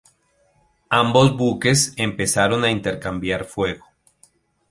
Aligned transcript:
Ambos 0.89 1.37
buques 1.37 1.93
empezaron 1.95 2.63
a 2.63 2.71
intercambiar 2.71 3.45
fuego. 3.45 3.85